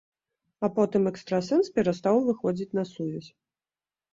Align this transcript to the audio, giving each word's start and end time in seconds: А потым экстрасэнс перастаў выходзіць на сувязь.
А 0.67 0.69
потым 0.77 1.03
экстрасэнс 1.11 1.69
перастаў 1.75 2.15
выходзіць 2.31 2.71
на 2.81 2.87
сувязь. 2.93 3.29